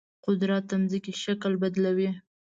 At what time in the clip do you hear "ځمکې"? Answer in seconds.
0.91-1.13